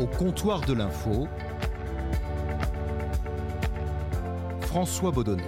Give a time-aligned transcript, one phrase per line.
[0.00, 1.26] Au comptoir de l'info,
[4.60, 5.42] François Baudonnet.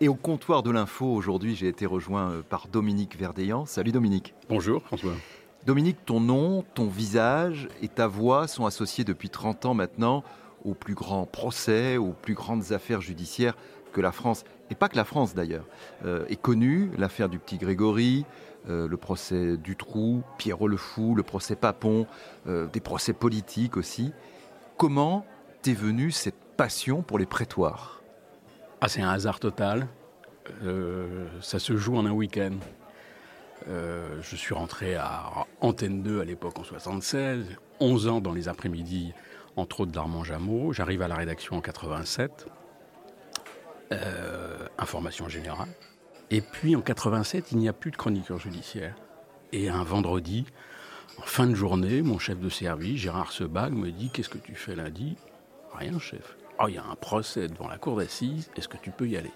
[0.00, 3.66] Et au comptoir de l'info, aujourd'hui, j'ai été rejoint euh, par Dominique Verdeillan.
[3.66, 4.34] Salut Dominique.
[4.48, 5.12] Bonjour François.
[5.66, 10.24] Dominique, ton nom, ton visage et ta voix sont associés depuis 30 ans maintenant
[10.64, 13.56] aux plus grands procès, aux plus grandes affaires judiciaires
[13.92, 15.66] que la France, et pas que la France d'ailleurs,
[16.06, 16.90] euh, est connue.
[16.96, 18.24] L'affaire du petit Grégory,
[18.68, 22.06] euh, le procès Dutroux, Pierrot le Fou, le procès Papon,
[22.46, 24.12] euh, des procès politiques aussi.
[24.76, 25.26] Comment
[25.62, 28.02] t'es venue cette passion pour les prétoires?
[28.80, 29.86] Ah, c'est un hasard total.
[31.40, 32.56] ça se joue en un week-end.
[33.68, 37.46] je suis rentré à Antenne 2 à l'époque en 76,
[37.78, 39.14] 11 ans dans les après-midi
[39.56, 40.72] entre autres d'Armand Jameau.
[40.72, 42.46] J'arrive à la rédaction en 87,
[43.92, 45.68] euh, information générale.
[46.32, 48.96] Et puis en 87, il n'y a plus de chroniqueur judiciaire.
[49.52, 50.46] Et un vendredi,
[51.18, 54.54] en fin de journée, mon chef de service, Gérard Sebag, me dit Qu'est-ce que tu
[54.54, 55.18] fais lundi?
[55.74, 56.38] Rien, chef.
[56.58, 59.18] Oh, il y a un procès devant la cour d'assises, est-ce que tu peux y
[59.18, 59.30] aller?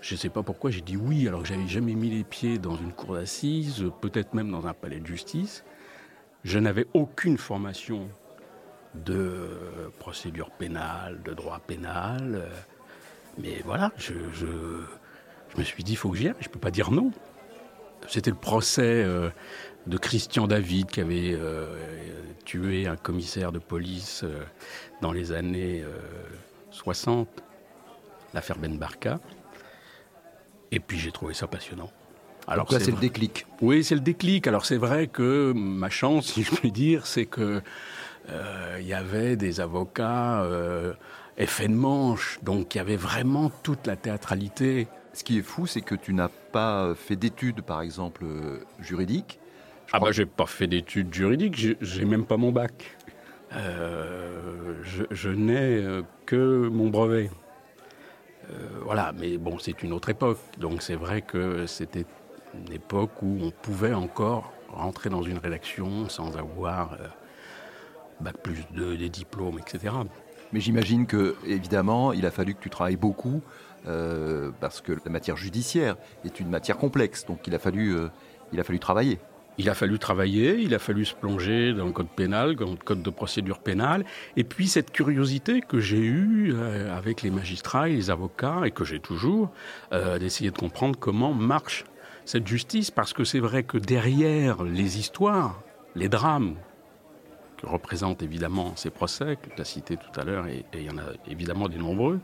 [0.00, 2.58] Je ne sais pas pourquoi j'ai dit oui alors que j'avais jamais mis les pieds
[2.58, 5.64] dans une cour d'assises, peut-être même dans un palais de justice.
[6.44, 8.08] Je n'avais aucune formation
[8.94, 12.48] de procédure pénale, de droit pénal.
[13.38, 14.14] Mais voilà, je,
[15.58, 17.10] me suis dit, il faut que j'y aille, je ne peux pas dire non.
[18.08, 19.30] C'était le procès euh,
[19.86, 21.66] de Christian David qui avait euh,
[22.44, 24.42] tué un commissaire de police euh,
[25.00, 25.84] dans les années
[26.70, 27.28] 60,
[28.34, 29.20] l'affaire Ben Barka.
[30.70, 31.90] Et puis j'ai trouvé ça passionnant.
[32.48, 33.46] Alors là, c'est le déclic?
[33.60, 34.46] Oui, c'est le déclic.
[34.46, 37.62] Alors c'est vrai que ma chance, si je puis dire, c'est que
[38.78, 40.46] il y avait des avocats
[41.36, 44.88] effets de manche, donc il y avait vraiment toute la théâtralité.
[45.14, 48.24] Ce qui est fou, c'est que tu n'as pas fait d'études, par exemple,
[48.80, 49.38] juridiques.
[49.92, 52.96] ah bah j'ai pas fait d'études juridiques, j'ai même pas mon bac.
[53.54, 55.84] Euh, je, je n'ai
[56.24, 57.30] que mon brevet.
[58.82, 62.06] voilà, mais bon, c'est une autre époque, donc c'est vrai que c'était
[62.54, 66.96] une époque où on pouvait encore rentrer dans une rédaction sans avoir
[68.22, 69.94] bac plus 2, des diplômes, etc.
[70.52, 73.42] Mais j'imagine que, évidemment, il a fallu que tu travailles beaucoup,
[73.86, 78.08] euh, parce que la matière judiciaire est une matière complexe, donc il a fallu, euh,
[78.52, 79.18] il a fallu travailler.
[79.58, 82.76] Il a fallu travailler, il a fallu se plonger dans le code pénal, dans le
[82.76, 84.04] code de procédure pénale,
[84.36, 88.70] et puis cette curiosité que j'ai eue euh, avec les magistrats et les avocats, et
[88.70, 89.50] que j'ai toujours,
[90.20, 91.84] d'essayer de comprendre comment marche
[92.24, 95.60] cette justice, parce que c'est vrai que derrière les histoires,
[95.96, 96.54] les drames
[97.62, 100.98] représente évidemment ces procès que tu as cités tout à l'heure, et, il y en
[100.98, 102.20] a évidemment des nombreux.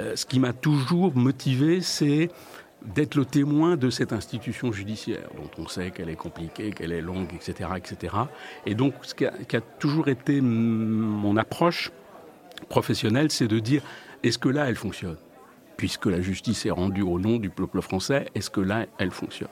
[0.00, 2.30] Euh, ce qui m'a toujours motivé, c'est
[2.84, 7.00] d'être le témoin de cette institution judiciaire, dont on sait qu'elle est compliquée, qu'elle est
[7.00, 7.70] longue, etc.
[7.76, 8.14] etc.
[8.64, 11.90] Et donc, ce qui a, toujours été mon approche
[12.68, 13.82] professionnelle, c'est de dire,
[14.22, 15.16] est-ce que là, elle fonctionne?
[15.76, 19.48] Puisque la justice est rendue au nom du peuple français, est-ce que là, elle fonctionne?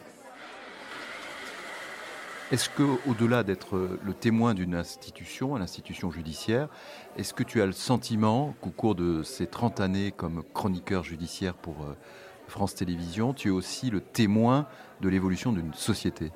[2.54, 6.68] Est-ce que, au-delà d'être le témoin d'une institution, l'institution judiciaire,
[7.16, 11.54] est-ce que tu as le sentiment qu'au cours de ces 30 années comme chroniqueur judiciaire
[11.54, 11.96] pour euh,
[12.46, 14.68] France Télévisions, tu es aussi le témoin
[15.00, 16.30] de l'évolution d'une société?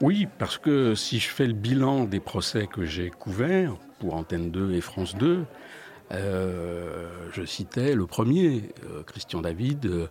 [0.00, 4.50] Oui, parce que si je fais le bilan des procès que j'ai couverts pour Antenne
[4.50, 5.44] 2 et France 2,
[6.12, 10.08] euh, je citais le premier, euh, Christian David,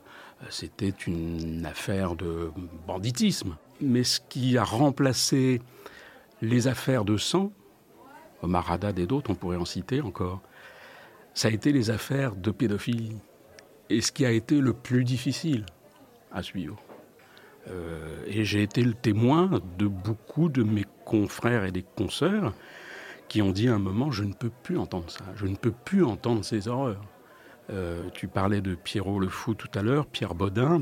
[0.49, 2.51] c'était une affaire de
[2.87, 5.61] banditisme mais ce qui a remplacé
[6.41, 7.51] les affaires de sang,
[8.41, 10.41] Omar Haddad et d'autres, on pourrait en citer encore,
[11.33, 13.17] ça a été les affaires de pédophilie.
[13.89, 15.65] Et ce qui a été le plus difficile
[16.31, 16.77] à suivre.
[17.69, 22.53] Euh, et j'ai été le témoin de beaucoup de mes confrères et des consoeurs
[23.29, 25.71] qui ont dit à un moment je ne peux plus entendre ça, je ne peux
[25.71, 27.03] plus entendre ces horreurs.
[27.69, 30.81] Euh, tu parlais de Pierrot le Fou tout à l'heure, Pierre Baudin,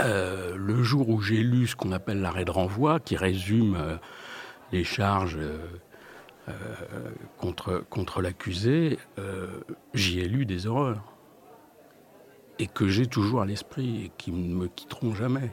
[0.00, 3.96] euh, le jour où j'ai lu ce qu'on appelle l'arrêt de renvoi, qui résume euh,
[4.72, 5.38] les charges
[7.38, 8.98] contre, contre l'accusé,
[9.94, 11.02] j'y ai lu des horreurs.
[12.58, 15.52] Et que j'ai toujours à l'esprit et qui ne me quitteront jamais.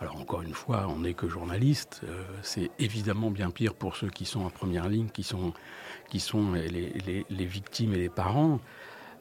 [0.00, 2.02] Alors encore une fois, on n'est que journaliste.
[2.42, 5.52] c'est évidemment bien pire pour ceux qui sont en première ligne, qui sont,
[6.08, 8.60] qui sont les, les victimes et les parents.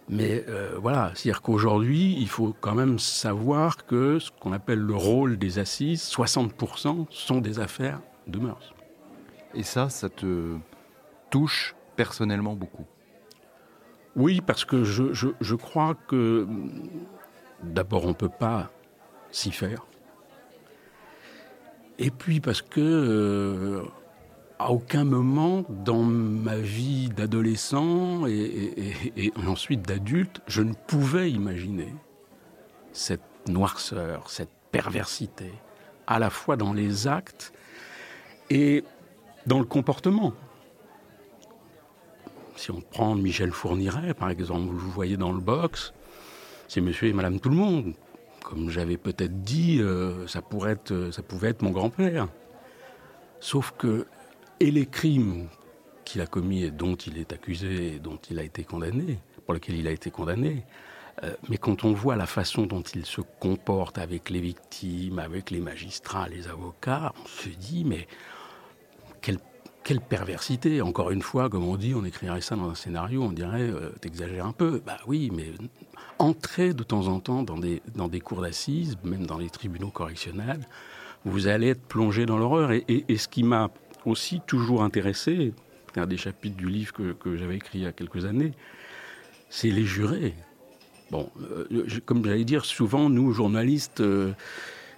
[0.08, 4.96] Mais euh, voilà, c'est-à-dire qu'aujourd'hui, il faut quand même savoir que ce qu'on appelle le
[4.96, 8.74] rôle des assises, 60% sont des affaires de mœurs.
[9.56, 10.58] Et ça, ça te
[11.32, 12.86] touche personnellement beaucoup?
[14.16, 16.48] Oui, parce que je, je, je crois que
[17.64, 18.72] d'abord, on ne peut pas
[19.32, 19.86] s'y faire.
[21.98, 23.84] Et puis parce que
[24.60, 31.94] à aucun moment dans ma vie d'adolescent et, ensuite d'adulte, je ne pouvais imaginer
[32.94, 35.52] cette noirceur, cette perversité,
[36.08, 37.54] à la fois dans les actes
[38.50, 38.84] et
[39.46, 40.34] dans le comportement.
[42.56, 45.94] Si on prend Michel Fourniret, par exemple, vous voyez dans le box,
[46.70, 47.94] c'est monsieur et madame tout le monde.
[48.44, 50.78] Comme j'avais peut-être dit, euh, ça, pourrait
[51.12, 52.28] ça pouvait être mon grand-père.
[53.40, 54.06] Sauf que
[54.60, 55.48] et les crimes
[56.06, 59.76] qu'il a commis et dont il est accusé dont il a été condamné, pour lesquels
[59.76, 60.64] il a été condamné,
[61.24, 65.50] euh, mais quand on voit la façon dont il se comporte avec les victimes, avec
[65.50, 68.08] les magistrats, les avocats, on se dit, mais
[69.22, 69.40] quelle,
[69.84, 73.32] quelle perversité Encore une fois, comme on dit, on écrirait ça dans un scénario, on
[73.32, 74.82] dirait, euh, t'exagères un peu.
[74.86, 75.54] Bah oui, mais
[76.20, 79.92] entrez de temps en temps dans des, dans des cours d'assises, même dans les tribunaux
[79.92, 80.68] correctionnels,
[81.24, 82.72] vous allez être plongé dans l'horreur.
[82.72, 83.72] et ce qui m'a
[84.06, 85.54] aussi toujours intéressé,
[86.00, 88.52] un des chapitres du livre que, j'avais écrit il y a quelques années,
[89.50, 90.34] c'est les jurés.
[91.12, 94.34] Bon, euh, comme j'allais dire, souvent, nous, journalistes, euh,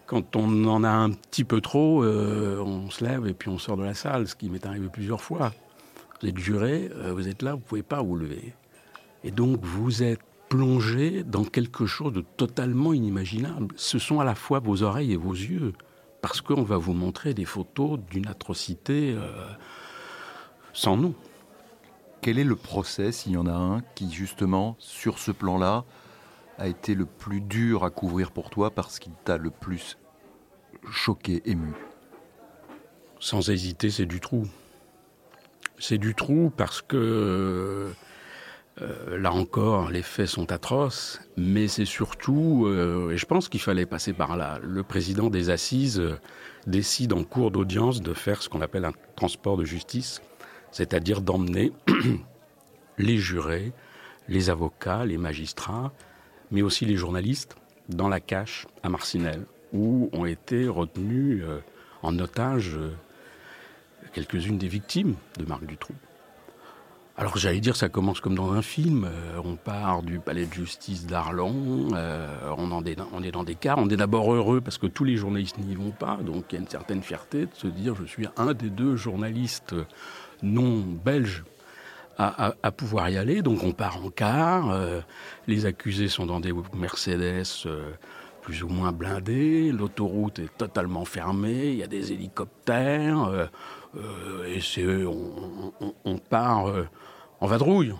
[0.06, 3.57] quand on en a un petit peu trop, euh, on se lève et puis on
[3.57, 5.54] sort de la salle, ce qui m'est arrivé plusieurs fois.
[6.21, 8.54] Vous êtes juré, vous êtes là, vous ne pouvez pas vous lever.
[9.24, 13.75] Et donc, vous êtes plongé dans quelque chose de totalement inimaginable.
[13.75, 15.74] Ce sont à la fois vos oreilles et vos yeux
[16.22, 19.48] parce qu'on va vous montrer des photos d'une atrocité euh,
[20.74, 21.14] sans nom.
[22.22, 25.86] Quel est le procès, s'il y en a un, qui justement, sur ce plan-là,
[26.58, 29.98] a été le plus dur à couvrir pour toi parce qu'il t'a le plus
[30.92, 31.74] choqué, ému?
[33.19, 34.48] Sans hésiter, c'est du trou.
[35.80, 37.94] C'est du trou parce que
[38.81, 43.59] euh, là encore, les faits sont atroces, mais c'est surtout, euh, et je pense qu'il
[43.59, 46.19] fallait passer par là, le président des assises euh,
[46.68, 50.21] décide en cours d'audience de faire ce qu'on appelle un transport de justice,
[50.71, 51.71] c'est-à-dire d'emmener
[53.00, 53.71] les jurés,
[54.27, 55.91] les avocats, les magistrats,
[56.51, 57.56] mais aussi les journalistes
[57.89, 61.44] dans la cache à Marcinelle, où ont été retenus
[62.03, 62.77] en otage
[64.13, 65.95] quelques-unes des victimes de Marc Dutroux.
[67.19, 69.06] Alors j'allais dire, ça commence comme dans un film.
[69.06, 73.80] Euh, on part du palais de justice d'Arlon, euh, on, est dans des cars.
[73.80, 76.58] On est d'abord heureux parce que tous les journalistes n'y vont pas, donc il y
[76.60, 79.74] a une certaine fierté de se dire je suis un des deux journalistes
[80.44, 81.44] non belges
[82.19, 83.42] à, pouvoir y aller.
[83.42, 84.69] Donc on part en car.
[84.69, 85.02] Euh,
[85.48, 87.68] les accusés sont dans des Mercedes
[88.42, 89.72] plus ou moins blindés.
[89.72, 91.72] L'autoroute est totalement fermée.
[91.72, 93.50] Il y a des hélicoptères.
[94.47, 95.73] Et c'est on,
[96.05, 96.65] on, part
[97.39, 97.94] en vadrouille,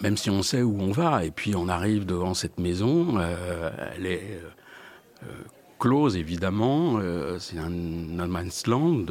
[0.00, 1.24] même si on sait où on va.
[1.24, 4.48] Et puis on arrive devant cette maison, euh, elle est euh,
[5.24, 5.42] euh,
[5.78, 7.00] close évidemment,
[7.38, 9.06] c'est un no man's land.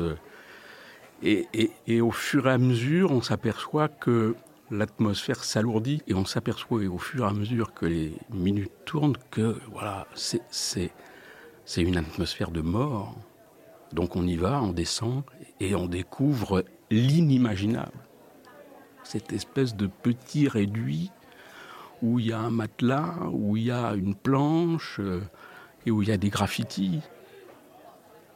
[1.23, 1.47] Et,
[1.85, 4.35] et, au fur et à mesure, on s'aperçoit que
[4.71, 9.59] l'atmosphère s'alourdit et on s'aperçoit au fur et à mesure que les minutes tournent que
[9.71, 10.89] voilà, c'est
[11.77, 13.15] une atmosphère de mort.
[13.93, 15.23] Donc on y va, on descend
[15.61, 17.91] et on découvre l'inimaginable
[19.03, 21.11] cette espèce de petit réduit
[22.01, 25.21] où il y a un matelas, où il y a une planche euh,
[25.85, 27.01] et où il y a des graffitis.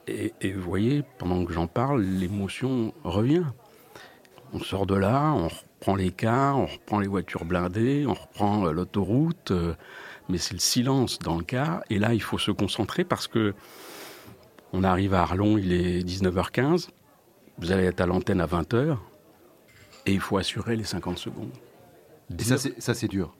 [0.07, 3.45] Et, vous voyez, pendant que j'en parle, l'émotion revient.
[4.53, 8.67] On sort de là, on reprend les cars, on reprend les voitures blindées, on reprend
[8.67, 9.73] euh, l'autoroute, euh,
[10.29, 11.81] mais c'est le silence dans le car.
[11.89, 13.55] Et là, il faut se concentrer parce que
[14.73, 16.89] on arrive à Arlon, il est 19h15.
[17.57, 18.97] Vous allez être à l'antenne à 20h.
[20.05, 21.51] Et il faut assurer les 50 secondes.
[22.37, 23.35] Et ça, c'est dur.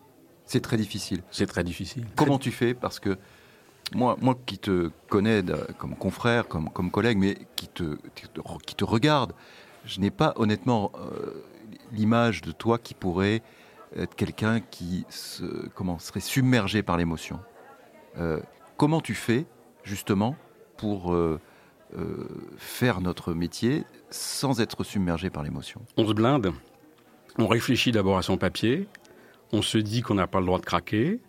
[0.45, 1.21] C'est très difficile.
[1.31, 2.05] C'est très difficile.
[2.15, 2.73] Comment tu fais?
[2.73, 3.17] Parce que
[3.93, 5.43] moi, moi qui te connais
[5.77, 7.97] comme confrère, comme, comme collègue, mais qui te,
[8.65, 9.33] qui te regarde,
[9.85, 11.43] je n'ai pas honnêtement euh,
[11.91, 13.41] l'image de toi qui pourrait
[13.95, 15.43] être quelqu'un qui se,
[15.75, 17.39] comment, serait submergé par l'émotion.
[18.17, 18.39] Euh,
[18.77, 19.45] comment tu fais
[19.83, 20.35] justement
[20.77, 21.39] pour euh,
[22.57, 26.51] faire notre métier sans être submergé par l'émotion On se blinde.
[27.37, 28.87] On réfléchit d'abord à son papier.
[29.51, 31.19] On se dit qu'on n'a pas le droit de craquer.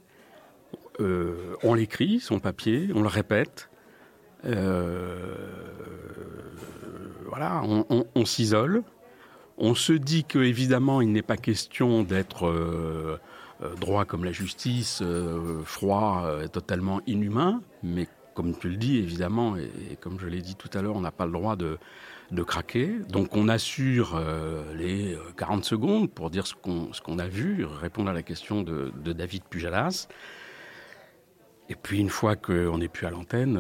[1.01, 3.69] Euh, on l'écrit, son papier, on le répète.
[4.45, 5.35] Euh,
[7.27, 8.83] voilà, on, s'isole.
[9.59, 13.19] On se dit que évidemment, il n'est pas question d'être euh,
[13.81, 15.03] droit comme la justice,
[15.65, 20.69] froid, totalement inhumain, mais comme tu le dis, évidemment, et comme je l'ai dit tout
[20.75, 21.79] à l'heure, on n'a pas le droit de,
[22.31, 22.99] de craquer.
[23.09, 28.11] Donc on assure euh, les 40 euh, secondes pour dire ce qu'on a vu, répondre
[28.11, 30.07] à la question de, David Pujalas.
[31.71, 33.59] Et puis une fois qu'on n'est plus à l'antenne,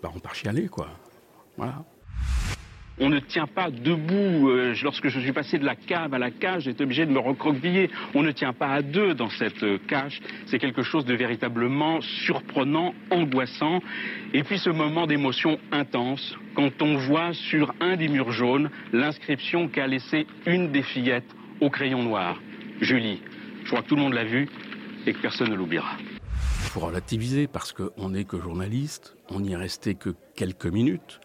[0.00, 0.88] bah, on part chialer, quoi.
[1.56, 1.84] Voilà.
[2.98, 4.48] On ne tient pas debout.
[4.48, 7.18] Euh, lorsque je suis passé de la cave à la cage, j'étais obligé de me
[7.18, 7.90] recroqueviller.
[8.14, 10.20] On ne tient pas à deux dans cette euh, cage.
[10.46, 13.82] C'est quelque chose de véritablement surprenant, angoissant.
[14.32, 19.68] Et puis ce moment d'émotion intense, quand on voit sur un des murs jaunes l'inscription
[19.68, 22.40] qu'a laissée une des fillettes au crayon noir.
[22.80, 23.20] Julie.
[23.64, 24.48] Je crois que tout le monde l'a vu
[25.06, 25.96] et que personne ne l'oubliera.
[25.98, 31.20] Il relativiser parce qu'on n'est que journaliste, on n'y est resté que quelques minutes.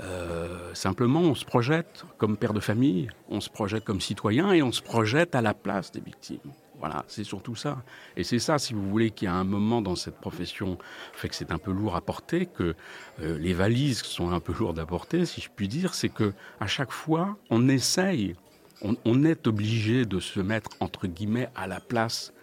[0.00, 4.62] Euh, simplement, on se projette comme père de famille, on se projette comme citoyen et
[4.62, 6.52] on se projette à la place des victimes.
[6.78, 7.82] Voilà, c'est surtout ça.
[8.16, 10.76] Et c'est ça, si vous voulez, qu'il y a un moment dans cette profession,
[11.14, 12.74] fait que c'est un peu lourd à porter, que
[13.20, 16.34] euh, les valises sont un peu lourdes à porter, si je puis dire, c'est que
[16.60, 18.34] à chaque fois, on essaye,
[18.82, 22.34] on, on est obligé de se mettre entre guillemets à la place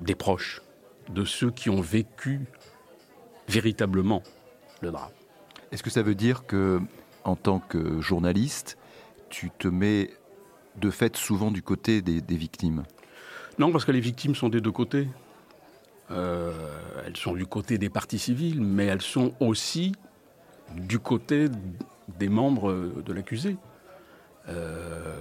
[0.00, 0.62] des proches,
[1.08, 2.40] de ceux qui ont vécu
[3.48, 4.22] véritablement
[4.80, 5.10] le drame.
[5.72, 6.80] Est-ce que ça veut dire que,
[7.24, 8.76] en tant que journaliste,
[9.28, 10.10] tu te mets
[10.76, 12.82] de fait souvent du côté des, victimes?
[13.58, 15.08] Non, parce que les victimes sont des deux côtés.
[16.10, 16.50] Euh,
[17.06, 19.92] elles sont du côté des partis civils, mais elles sont aussi
[20.74, 21.46] du côté
[22.18, 22.72] des membres
[23.04, 23.56] de l'accusé.
[24.48, 25.14] Euh,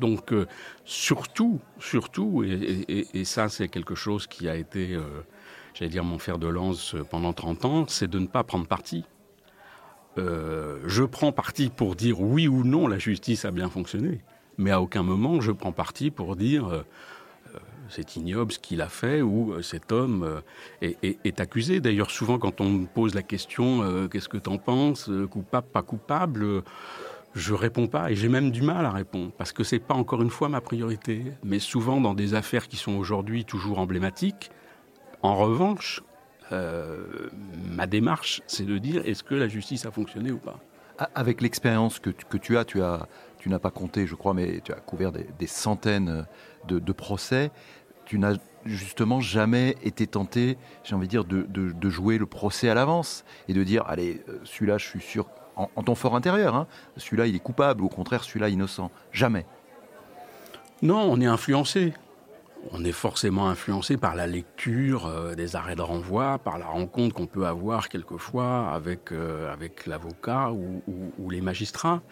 [0.00, 0.46] donc, euh,
[0.84, 4.98] surtout, surtout, et, ça, c'est quelque chose qui a été,
[5.72, 9.04] j'allais dire, mon fer de lance pendant 30 ans, c'est de ne pas prendre parti.
[10.18, 14.20] Euh, je prends parti pour dire oui ou non la justice a bien fonctionné,
[14.58, 16.82] mais à aucun moment je prends parti pour dire euh,
[17.54, 20.40] euh, c'est ignoble ce qu'il a fait ou cet homme
[20.82, 21.80] est, accusé.
[21.80, 25.82] D'ailleurs, souvent quand on me pose la question qu'est-ce que tu en penses, coupable, pas
[25.82, 26.62] coupable,
[27.34, 30.22] je réponds pas et j'ai même du mal à répondre parce que c'est pas encore
[30.22, 31.24] une fois ma priorité.
[31.42, 34.50] Mais souvent dans des affaires qui sont aujourd'hui toujours emblématiques,
[35.22, 36.02] en revanche,
[36.50, 40.58] ma démarche, c'est de dire est-ce que la justice a fonctionné ou pas?
[41.14, 43.08] Avec l'expérience que, tu as, tu as,
[43.38, 46.26] tu n'as pas compté, je crois, mais tu as couvert des, centaines
[46.68, 47.50] de, procès.
[48.04, 52.74] Tu n'as justement jamais été tenté, j'ai envie de dire, de, jouer le procès à
[52.74, 56.66] l'avance et de dire allez, euh, celui-là, je suis sûr, en, ton fort intérieur, hein,
[56.96, 58.90] celui-là, il est coupable, ou au contraire, celui-là, innocent.
[59.12, 59.46] Jamais.
[60.82, 61.92] Non, on est influencé
[62.72, 67.14] on est forcément influencé par la lecture euh, des arrêts de renvoi, par la rencontre
[67.14, 72.02] qu'on peut avoir quelquefois avec, euh, avec l'avocat ou, les magistrats.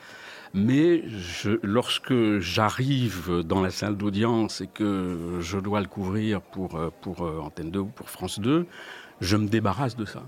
[0.54, 1.02] Mais
[1.62, 7.23] lorsque j'arrive dans la salle d'audience et que je dois le couvrir pour, euh, pour
[7.23, 8.66] Antenne 2 ou pour France 2,
[9.21, 10.23] je me débarrasse de ça.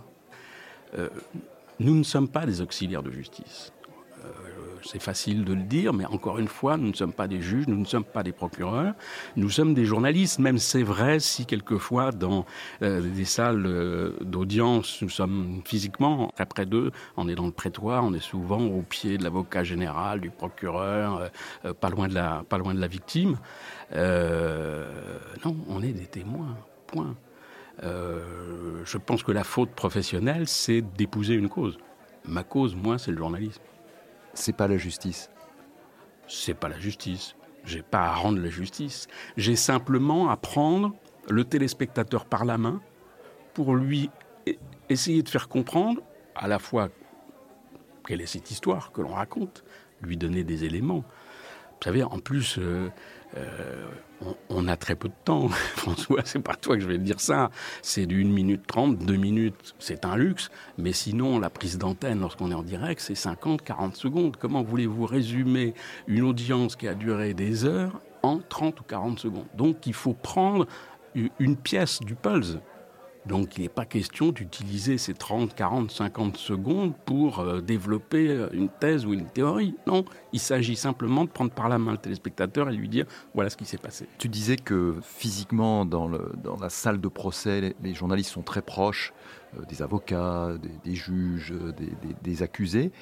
[1.81, 3.73] nous ne sommes pas des auxiliaires de justice
[4.85, 7.67] c'est facile de le dire, mais encore une fois, nous ne sommes pas des juges,
[7.67, 8.95] nous ne sommes pas des procureurs,
[9.37, 12.45] nous sommes des journalistes, même c'est vrai si quelquefois dans
[12.83, 17.53] euh, des salles euh, d'audience, nous sommes physiquement très près d'eux, on est dans le
[17.53, 21.31] prétoire, on est souvent au pied de l'avocat général, du procureur,
[21.65, 23.39] euh, pas, loin de la, pas loin de la victime.
[23.93, 27.15] non, on est des témoins, point.
[27.83, 31.79] je pense que la faute professionnelle, c'est d'épouser une cause.
[32.27, 33.61] Ma cause, moi, c'est le journalisme
[34.35, 35.31] c'est pas la justice.
[36.29, 37.37] C'est pas la justice.
[37.65, 39.07] J'ai pas à rendre la justice.
[39.37, 40.95] J'ai simplement à prendre
[41.31, 42.81] le téléspectateur par la main
[43.55, 44.11] pour lui
[44.47, 44.53] e-,
[44.89, 46.03] essayer de faire comprendre
[46.35, 46.91] à la fois
[48.07, 49.65] quelle est cette histoire que l'on raconte,
[50.03, 51.05] lui donner des éléments.
[51.81, 52.89] Vous savez, en plus, euh,
[53.37, 53.85] euh,
[54.49, 57.21] on, a très peu de temps, François, c'est pas toi que je vais te dire
[57.21, 57.51] ça.
[57.83, 60.51] C'est d'une minute trente, deux minutes, c'est un luxe.
[60.79, 64.37] Mais sinon, la prise d'antenne, lorsqu'on est en direct, c'est 50, 40 secondes.
[64.37, 65.75] Comment voulez-vous résumer
[66.07, 69.47] une audience qui a duré des heures en 30 ou 40 secondes?
[69.55, 70.67] Donc, il faut prendre
[71.39, 72.59] une pièce du pulse.
[73.27, 78.49] Donc il n'est pas question d'utiliser ces 30, 40, 50 secondes pour euh, développer euh,
[78.53, 79.75] une thèse ou une théorie.
[79.87, 83.49] Non, il s'agit simplement de prendre par la main le téléspectateur et lui dire voilà
[83.49, 84.07] ce qui s'est passé.
[84.19, 89.15] Tu disais que physiquement, dans, la salle de procès, les, journalistes sont très proches
[89.57, 90.53] euh, des avocats,
[90.85, 91.55] des, juges,
[92.23, 92.93] des, accusés.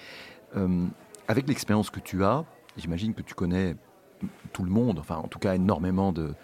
[1.26, 2.45] avec l'expérience que tu as,
[2.76, 3.76] j'imagine que tu connais
[4.52, 6.35] tout le monde, enfin en tout cas énormément de,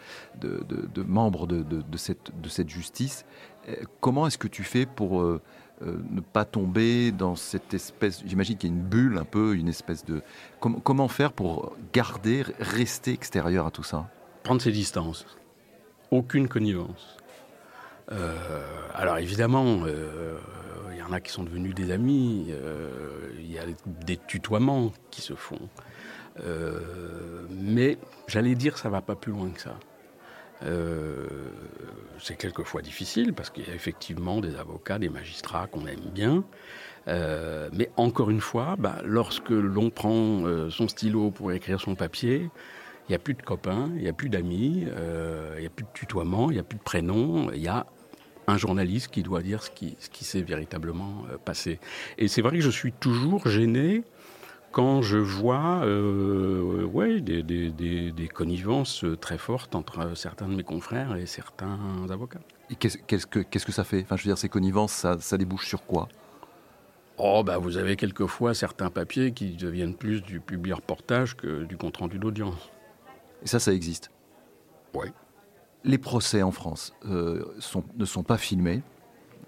[1.06, 3.25] membres de, cette, de cette justice.
[3.68, 5.40] Euh, comment est-ce que tu fais pour euh,
[5.82, 9.54] euh, ne pas tomber dans cette espèce, j'imagine qu'il y a une bulle un peu,
[9.54, 10.22] une espèce de...
[10.60, 14.08] comment faire pour garder, rester extérieur à tout ça?
[14.42, 15.26] Prendre ses distances.
[16.10, 17.16] Aucune connivence.
[18.94, 19.82] alors évidemment,
[20.90, 22.50] il y en a qui sont devenus des amis,
[23.38, 25.68] il y a des tutoiements qui se font.
[27.50, 29.78] mais j'allais dire, ça va pas plus loin que ça.
[30.62, 36.44] C'est quelquefois difficile parce qu'il y a effectivement des avocats, des magistrats qu'on aime bien.
[37.06, 42.50] mais encore une fois, bah, lorsque l'on prend son stylo pour écrire son papier,
[43.08, 44.86] il n'y a plus de copains, il n'y a plus d'amis,
[45.56, 47.86] il n'y a plus de tutoiement, il n'y a plus de prénom, il y a
[48.48, 51.78] un journaliste qui doit dire ce qui, ce qui s'est véritablement euh, passé.
[52.16, 54.02] Et c'est vrai que je suis toujours gêné
[54.72, 60.62] quand je vois euh, ouais, des, des, des, connivences très fortes entre certains de mes
[60.62, 61.78] confrères et certains
[62.10, 62.40] avocats.
[62.70, 64.02] Et qu'est-ce, qu'est-ce, que, qu'est-ce que ça fait?
[64.02, 66.08] Enfin, je veux dire, ces connivences, ça, ça débouche sur quoi?
[67.16, 71.76] Oh, bah, vous avez quelquefois certains papiers qui deviennent plus du public reportage que du
[71.76, 72.70] compte-rendu d'audience.
[73.42, 74.10] Et ça, ça existe?
[74.94, 75.08] Oui.
[75.84, 77.44] Les procès en France euh,
[77.96, 78.82] ne sont pas filmés.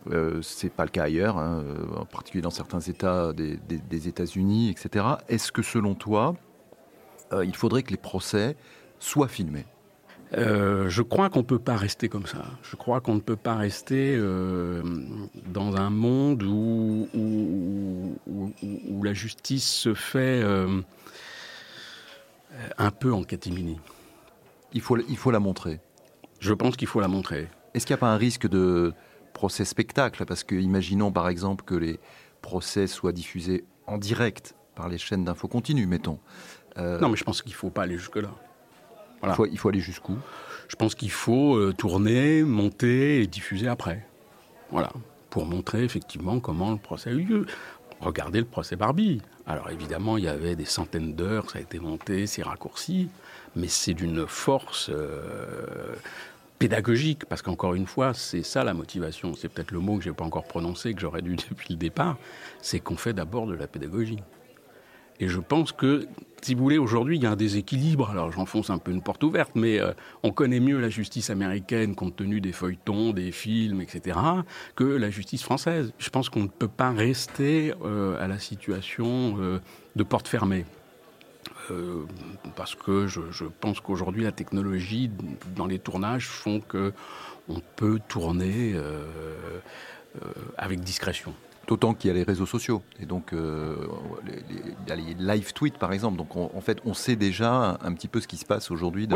[0.09, 1.63] Euh, c'est pas le cas ailleurs, hein,
[1.97, 5.05] en particulier dans certains États des, États-Unis, etc.
[5.29, 6.35] Est-ce que selon toi,
[7.33, 8.57] euh, il faudrait que les procès
[8.99, 9.67] soient filmés?
[10.33, 12.45] Je crois qu'on ne peut pas rester comme ça.
[12.63, 17.09] Je crois qu'on ne peut pas rester dans un monde où,
[18.27, 20.45] où, la justice se fait
[22.79, 23.81] un peu en catimini.
[24.73, 25.81] Il faut, il faut la montrer.
[26.39, 27.49] Je pense qu'il faut la montrer.
[27.75, 28.95] Est-ce qu'il n'y a pas un risque de
[29.41, 31.99] procès spectacle Parce que imaginons par exemple que les
[32.43, 36.19] procès soient diffusés en direct par les chaînes d'infos continues, mettons.
[36.77, 38.33] Euh, non, mais je pense qu'il ne faut pas aller jusque-là.
[39.23, 40.17] Il, faut, aller jusqu'où?
[40.69, 44.07] Je pense qu'il faut euh, tourner, monter et diffuser après.
[44.71, 44.93] Voilà.
[45.31, 47.47] Pour montrer effectivement comment le procès a eu lieu.
[48.01, 49.23] Regardez le procès Barbie.
[49.47, 53.09] Alors évidemment, il y avait des centaines d'heures, ça a été monté, c'est raccourci,
[53.57, 55.97] mais c'est d'une force euh,
[56.61, 59.35] pédagogique, parce qu'encore une fois, c'est ça la motivation.
[59.35, 61.77] C'est peut-être le mot que je n'ai pas encore prononcé, que j'aurais dû depuis le
[61.77, 62.19] départ.
[62.61, 64.19] C'est qu'on fait d'abord de la pédagogie.
[65.21, 66.07] Et je pense que,
[66.43, 68.11] si vous voulez, aujourd'hui, il y a un déséquilibre.
[68.11, 71.95] Alors, j'enfonce un peu une porte ouverte, mais euh, on connaît mieux la justice américaine,
[71.95, 74.19] compte tenu des feuilletons, des films, etc.,
[74.77, 75.93] que la justice française.
[75.99, 79.61] Je pense qu'on ne peut pas rester euh, à la situation euh,
[79.97, 80.67] de porte fermée.
[81.71, 82.05] Euh,
[82.57, 85.11] parce que je, pense qu'aujourd'hui la technologie
[85.57, 86.93] dans les tournages font que
[87.49, 89.05] on peut tourner euh,
[90.17, 91.35] euh, avec discrétion.
[91.67, 96.17] D'autant qu'il y a les réseaux sociaux et donc a les live tweets par exemple.
[96.17, 99.07] Donc en fait, on sait déjà un, petit peu ce qui se passe aujourd'hui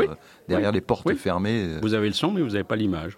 [0.47, 1.79] derrière les portes fermées.
[1.81, 3.17] Vous avez le son, mais vous n'avez pas l'image.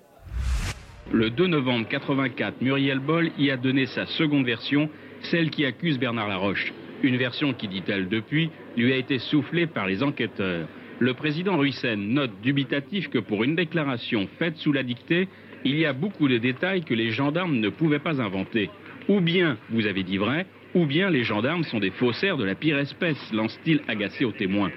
[1.12, 4.90] Le 2 novembre 84, Muriel Boll y a donné sa seconde version,
[5.30, 6.74] celle qui accuse Bernard Laroche.
[7.04, 8.50] Une version qui, dit-elle depuis,
[8.84, 10.68] lui a été soufflée par les enquêteurs.
[11.00, 15.28] Le président Ruissen note dubitatif que pour une déclaration faite sous la dictée,
[15.66, 18.70] il y a beaucoup de détails que les gendarmes ne pouvaient pas inventer.
[19.10, 22.56] Ou bien vous avez dit vrai, ou bien les gendarmes sont des faussaires de la
[22.56, 24.72] pire espèce, lance-t-il agacé aux témoins.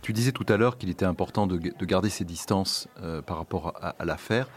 [0.00, 3.74] Tu disais tout à l'heure qu'il était important de, garder ses distances euh, par rapport
[3.80, 4.48] à, l'affaire.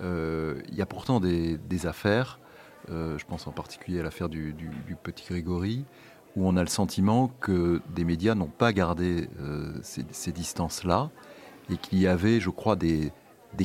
[0.00, 2.38] Euh, il y a pourtant des affaires
[2.90, 4.54] euh, je pense en particulier à l'affaire du,
[5.02, 5.84] petit Grégory,
[6.36, 11.10] où on a le sentiment que des médias n'ont pas gardé euh, ces, distances-là,
[11.70, 13.12] et qu'il y avait, je crois, des,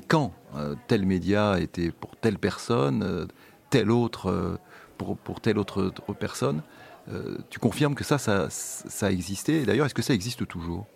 [0.08, 0.34] camps.
[0.56, 3.28] Euh, tel média était pour telle personne,
[3.70, 4.58] tel autre
[4.98, 6.62] pour, pour, telle autre, personne.
[7.50, 10.88] tu confirmes que ça, ça, ça a existé D'ailleurs, est-ce que ça existe toujours?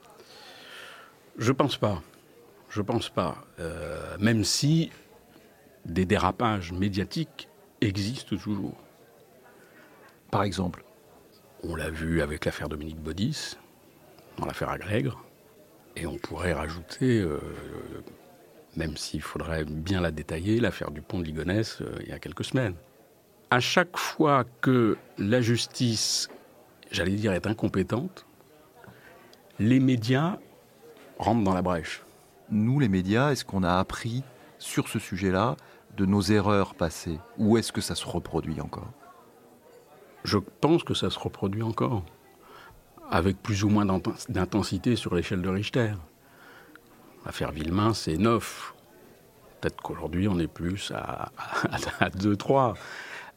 [1.38, 2.02] Je pense pas.
[2.70, 3.44] Je pense pas.
[4.20, 4.92] même si
[5.86, 7.50] des dérapages médiatiques
[7.82, 8.76] existe toujours.
[10.32, 10.85] Par exemple
[11.68, 13.58] On l'a vu avec l'affaire Dominique Baudis,
[14.38, 15.24] dans l'affaire Agrègre,
[15.96, 17.40] et on pourrait rajouter, euh,
[18.76, 22.20] même s'il faudrait bien la détailler, l'affaire du pont de Ligonnès euh, il y a
[22.20, 22.76] quelques semaines.
[23.50, 26.30] À chaque fois que la justice,
[26.92, 28.28] j'allais dire, est incompétente,
[29.58, 30.38] les médias
[31.18, 32.04] rentrent dans la brèche.
[32.52, 34.24] Nous, les médias, est-ce qu'on a appris
[34.60, 35.56] sur ce sujet-là
[35.98, 37.20] de nos erreurs passées?
[37.40, 38.92] Ou est-ce que ça se reproduit encore?
[40.26, 42.04] Je pense que ça se reproduit encore,
[43.12, 43.86] avec plus ou moins
[44.28, 45.94] d'intensité sur l'échelle de Richter.
[47.28, 48.74] L'affaire Villemain, c'est 9.
[49.62, 51.30] Peut-être qu'aujourd'hui, on est plus à,
[52.16, 52.74] 2, 3.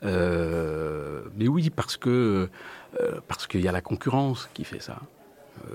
[0.03, 2.49] Euh, mais oui, parce que
[3.01, 4.99] euh, parce qu'il y a la concurrence qui fait ça.
[5.67, 5.75] Euh,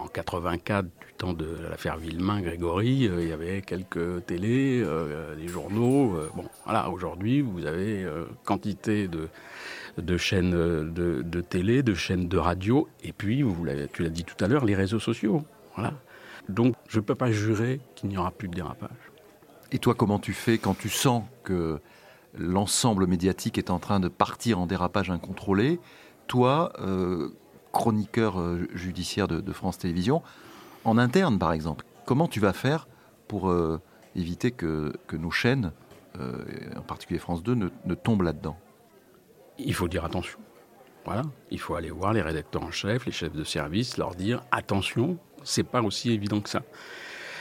[0.00, 4.84] en 84, du temps de l'affaire Villemain, Grégory, il y avait quelques télés,
[5.36, 6.16] des journaux.
[6.34, 8.06] bon, voilà, aujourd'hui, vous avez
[8.44, 9.28] quantité de,
[9.98, 13.44] de chaînes de, de, télé, de chaînes de radio, et puis,
[13.92, 15.44] tu l'as dit tout à l'heure, les réseaux sociaux.
[15.74, 15.94] Voilà.
[16.48, 18.90] Donc, je ne peux pas jurer qu'il n'y aura plus de dérapage.
[19.70, 21.78] Et toi, comment tu fais quand tu sens que
[22.38, 25.78] l'ensemble médiatique est en train de partir en dérapage incontrôlé?
[26.26, 26.72] Toi,
[27.72, 30.22] chroniqueur euh, judiciaire de, France Télévisions,
[30.84, 31.84] en interne par exemple.
[32.06, 32.88] Comment tu vas faire
[33.26, 33.80] pour euh,
[34.16, 35.72] éviter que, nos chaînes,
[36.18, 36.44] euh,
[36.76, 38.58] en particulier France 2, ne, tombent là-dedans?
[39.58, 40.38] Il faut dire attention.
[41.04, 44.42] Voilà, il faut aller voir les rédacteurs en chef, les chefs de service, leur dire
[44.50, 46.62] attention, c'est pas aussi évident que ça.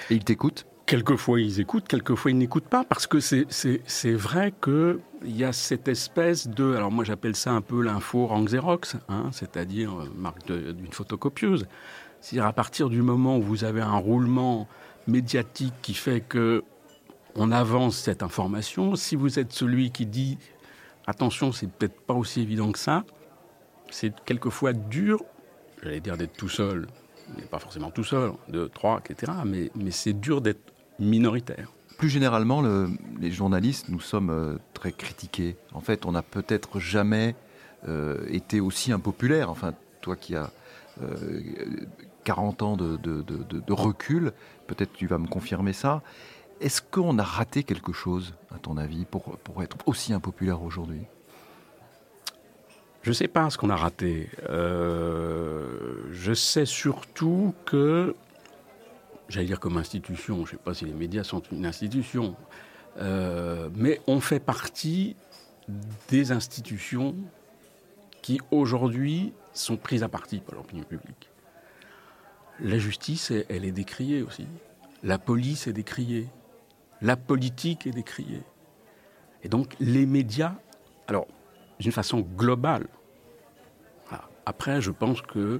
[0.10, 0.66] Et ils t'écoutent?
[0.86, 5.90] Quelquefois ils écoutent, quelquefois ils n'écoutent pas, parce que c'est vrai qu'il y a cette
[5.90, 6.76] espèce de...
[6.76, 11.68] Alors moi j'appelle ça un peu l'info rang Xerox, hein, c'est-à-dire euh, marque d'une photocopieuse.
[12.22, 14.70] C'est-à-dire à partir du moment où vous avez un roulement
[15.08, 16.64] médiatique qui fait que
[17.36, 20.38] on avance cette information, si vous êtes celui qui dit
[21.08, 23.04] attention, c'est peut-être pas aussi évident que ça,
[23.89, 25.24] c'est quelquefois dur,
[25.82, 26.88] j'allais dire d'être tout seul,
[27.36, 29.32] mais pas forcément tout seul, deux, trois, etc.
[29.46, 31.72] Mais, c'est dur d'être minoritaire.
[31.98, 32.62] Plus généralement,
[33.20, 35.56] les journalistes, nous sommes euh, très critiqués.
[35.74, 37.36] En fait, on n'a peut-être jamais
[37.88, 39.50] euh, été aussi impopulaire.
[39.50, 40.52] Enfin, toi qui as
[42.24, 44.32] 40 euh, ans de, de recul,
[44.67, 46.04] peut-être tu vas me confirmer ça.
[46.60, 51.02] Est-ce qu'on a raté quelque chose, à ton avis, pour, être aussi impopulaire aujourd'hui?
[53.04, 54.30] Je ne sais pas ce qu'on a raté.
[54.48, 58.15] je sais surtout que
[59.30, 62.36] j'allais dire comme institution, je ne sais pas si les médias sont une institution,
[63.00, 65.15] euh, mais on fait partie
[66.10, 67.15] des institutions
[68.22, 71.30] qui aujourd'hui sont prises à partie par l'opinion publique.
[72.60, 74.48] La justice, elle est décriée aussi.
[75.04, 76.28] La police est décriée.
[77.02, 78.44] La politique est décriée.
[79.44, 80.56] Et donc les médias,
[81.08, 81.28] alors
[81.80, 82.88] d'une façon globale.
[84.46, 85.60] Après, je pense que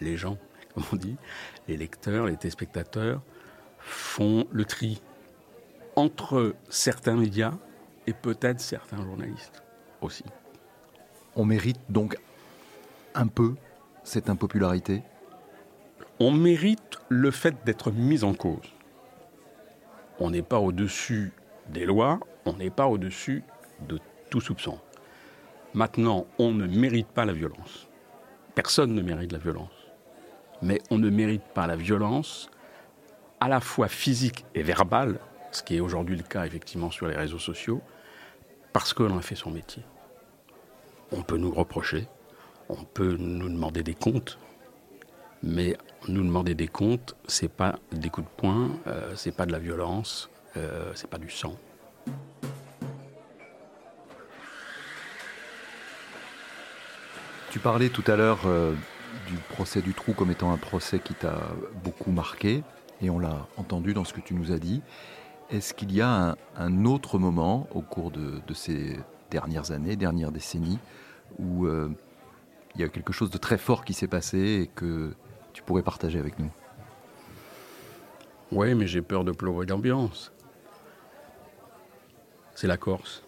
[0.00, 0.36] les gens
[0.74, 1.16] comme on dit,
[1.68, 3.22] les lecteurs, les téléspectateurs
[3.78, 5.00] font le tri
[5.94, 7.54] entre certains médias
[8.06, 9.62] et peut-être certains journalistes
[10.02, 10.24] aussi.
[11.34, 12.18] On mérite donc
[13.14, 13.54] un peu
[14.04, 15.02] cette impopularité?
[16.20, 18.75] On mérite le fait d'être mis en cause.
[20.18, 21.32] On n'est pas au-dessus
[21.68, 23.44] des lois, on n'est pas au-dessus
[23.88, 23.98] de
[24.30, 24.78] tout soupçon.
[25.74, 27.88] Maintenant, on ne mérite pas la violence.
[28.54, 29.86] Personne ne mérite la violence
[30.62, 32.50] mais on ne mérite pas la violence,
[33.40, 35.18] à la fois physique et verbale,
[35.50, 37.80] ce qui est aujourd'hui le cas effectivement sur les réseaux sociaux,
[38.72, 39.82] parce que l'on a fait son métier.
[41.12, 42.08] On peut nous reprocher,
[42.68, 44.38] on peut nous demander des comptes,
[45.42, 45.76] mais
[46.08, 49.58] nous demander des comptes, c'est pas des coups de poing, euh, c'est pas de la
[49.58, 51.56] violence, euh, c'est pas du sang.
[57.50, 58.74] Tu parlais tout à l'heure euh,
[59.28, 61.40] du procès du trou comme étant un procès qui t'a
[61.82, 62.62] beaucoup marqué,
[63.00, 64.82] et on l'a entendu dans ce que tu nous as dit.
[65.50, 68.98] Est-ce qu'il y a un, autre moment au cours de, ces
[69.30, 70.78] dernières années, dernières décennies,
[71.38, 71.88] où euh,
[72.74, 75.14] il y a quelque chose de très fort qui s'est passé et que
[75.56, 76.50] tu pourrais partager avec nous
[78.52, 80.30] Oui, mais j'ai peur de pleurer d'ambiance.
[82.54, 83.24] C'est la Corse.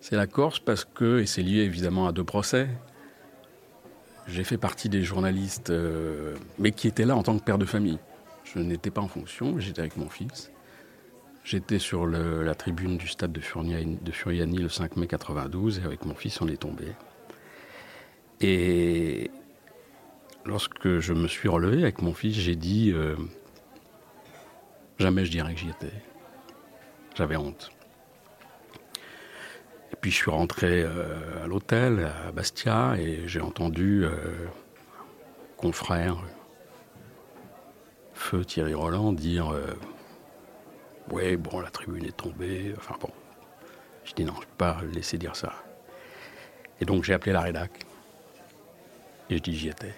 [0.00, 2.68] C'est la Corse parce que, et c'est lié évidemment à deux procès,
[4.26, 7.64] j'ai fait partie des journalistes, euh, mais qui étaient là en tant que père de
[7.64, 8.00] famille.
[8.42, 10.50] Je n'étais pas en fonction, j'étais avec mon fils.
[11.44, 15.84] J'étais sur la tribune du stade de Furiani, de Furiani le 5 mai 92 et
[15.84, 16.86] avec mon fils on est tombé.
[18.40, 19.30] Et
[20.44, 23.16] lorsque je me suis relevé avec mon fils, j'ai dit euh,
[24.98, 25.92] jamais je dirais que j'y étais.
[27.14, 27.70] J'avais honte.
[29.92, 34.46] Et puis je suis rentré euh, à l'hôtel à Bastia et j'ai entendu euh,
[35.56, 36.24] confrère
[38.14, 39.74] Feu Thierry Roland dire euh,
[41.10, 42.72] Ouais, bon, la tribune est tombée.
[42.78, 43.10] Enfin bon.
[44.04, 45.52] Je dis non, je ne peux pas laisser dire ça.
[46.80, 47.70] Et donc j'ai appelé la rédac.
[49.28, 49.94] Et je dis j'y étais.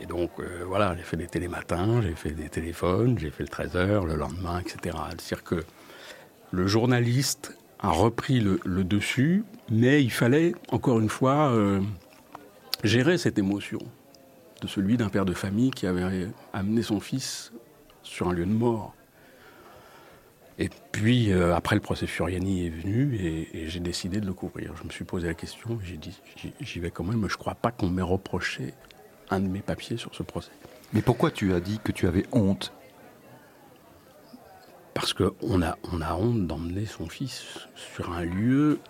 [0.00, 0.30] Et donc
[0.66, 4.60] voilà, j'ai fait des télématins, j'ai fait des téléphones, j'ai fait le 13h, le lendemain,
[4.60, 4.96] etc.
[5.18, 5.64] C'est-à-dire que
[6.50, 11.80] le journaliste a repris le, dessus, mais il fallait, encore une fois, euh,
[12.84, 13.78] gérer cette émotion
[14.60, 17.52] de celui d'un père de famille qui avait amené son fils
[18.02, 18.94] sur un lieu de mort.
[20.58, 24.74] Et puis, euh, après, le procès Furiani est venu et, j'ai décidé de le couvrir.
[24.76, 26.20] Je me suis posé la question, j'ai dit,
[26.60, 28.74] j'y vais quand même, je ne crois pas qu'on m'ait reproché
[29.30, 30.50] un de mes papiers sur ce procès.
[30.92, 32.72] Mais pourquoi tu as dit que tu avais honte?
[34.94, 38.80] Parce qu'on a, on a honte d'emmener son fils sur un lieu,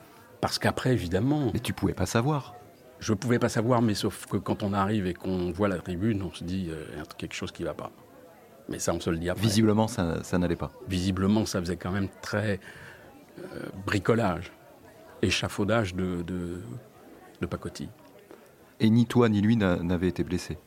[0.41, 1.51] parce qu'après, évidemment...
[1.53, 2.55] Mais tu pouvais pas savoir.
[3.01, 6.23] Je pouvais pas savoir, mais sauf que quand on arrive et qu'on voit la tribune,
[6.23, 7.91] on se dit, euh, il y a quelque chose qui va pas.
[8.69, 9.43] Mais ça, on se le dit après.
[9.43, 10.73] Visiblement, ça, n'allait pas.
[10.89, 12.61] Visiblement, ça faisait quand même très
[13.39, 14.53] euh, bricolage,
[15.23, 16.61] échafaudage de, de,
[17.41, 17.89] de pacotille.
[18.81, 20.59] Et ni toi ni lui n'avaient été blessés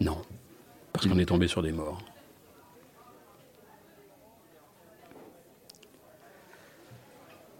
[0.00, 0.22] Non,
[0.92, 2.02] parce qu'on est tombé sur des morts.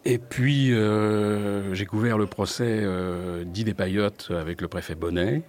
[0.08, 5.42] Et puis, euh, j'ai couvert le procès euh, d'Idée Payotte avec le préfet Bonnet.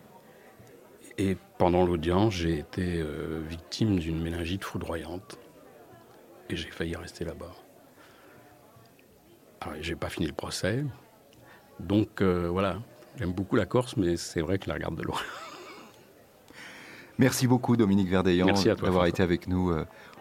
[1.19, 5.37] Et pendant l'audience, j'ai été euh, victime d'une méningite foudroyante.
[6.49, 7.53] Et j'ai failli rester là-bas.
[9.61, 10.83] Alors, j'ai pas fini le procès.
[11.79, 12.79] Donc, voilà.
[13.17, 15.19] J'aime beaucoup la Corse, mais c'est vrai que je la regarde de loin.
[17.17, 19.73] Merci beaucoup, Dominique Verdeillan, d'avoir été avec nous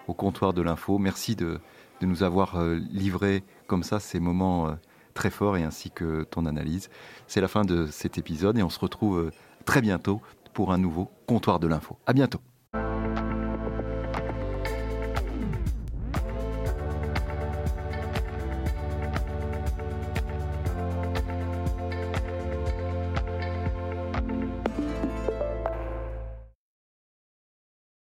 [0.08, 0.98] au comptoir de l'info.
[0.98, 1.60] Merci de,
[2.00, 4.74] de nous avoir euh, livré comme ça ces moments euh,
[5.14, 6.90] très forts et ainsi que ton analyse.
[7.26, 9.30] C'est la fin de cet épisode et on se retrouve euh,
[9.64, 10.20] très bientôt
[10.52, 11.98] pour un nouveau comptoir de l'info.
[12.06, 12.40] À bientôt.